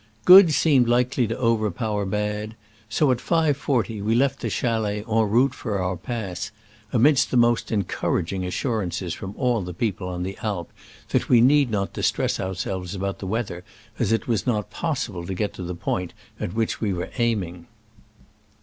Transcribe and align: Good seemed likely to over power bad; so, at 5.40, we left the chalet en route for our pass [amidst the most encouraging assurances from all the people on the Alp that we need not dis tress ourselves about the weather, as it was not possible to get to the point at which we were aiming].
Good 0.25 0.51
seemed 0.51 0.87
likely 0.89 1.27
to 1.27 1.37
over 1.37 1.69
power 1.69 2.07
bad; 2.07 2.55
so, 2.89 3.11
at 3.11 3.19
5.40, 3.19 4.01
we 4.03 4.15
left 4.15 4.39
the 4.39 4.49
chalet 4.49 5.01
en 5.03 5.29
route 5.29 5.53
for 5.53 5.77
our 5.79 5.95
pass 5.95 6.49
[amidst 6.91 7.29
the 7.29 7.37
most 7.37 7.71
encouraging 7.71 8.43
assurances 8.43 9.13
from 9.13 9.35
all 9.37 9.61
the 9.61 9.75
people 9.75 10.07
on 10.07 10.23
the 10.23 10.39
Alp 10.41 10.71
that 11.09 11.29
we 11.29 11.39
need 11.39 11.69
not 11.69 11.93
dis 11.93 12.09
tress 12.09 12.39
ourselves 12.39 12.95
about 12.95 13.19
the 13.19 13.27
weather, 13.27 13.63
as 13.99 14.11
it 14.11 14.27
was 14.27 14.47
not 14.47 14.71
possible 14.71 15.23
to 15.23 15.35
get 15.35 15.53
to 15.53 15.61
the 15.61 15.75
point 15.75 16.15
at 16.39 16.55
which 16.55 16.81
we 16.81 16.91
were 16.91 17.11
aiming]. 17.19 17.67